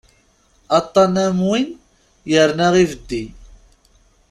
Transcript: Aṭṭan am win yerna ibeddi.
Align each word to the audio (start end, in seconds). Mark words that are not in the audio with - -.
Aṭṭan 0.79 1.13
am 1.25 1.37
win 1.49 1.67
yerna 2.31 2.67
ibeddi. 2.83 3.23